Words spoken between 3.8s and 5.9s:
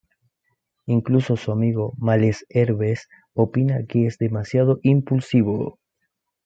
que es demasiado impulsivo.